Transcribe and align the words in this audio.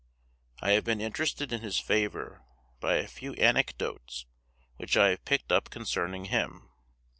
I 0.63 0.71
have 0.71 0.83
been 0.83 0.99
interested 0.99 1.53
in 1.53 1.61
his 1.61 1.77
favour 1.77 2.43
by 2.79 2.95
a 2.95 3.07
few 3.07 3.33
anecdotes 3.35 4.25
which 4.77 4.97
I 4.97 5.09
have 5.09 5.25
picked 5.25 5.51
up 5.51 5.69
concerning 5.69 6.25
him. 6.25 6.71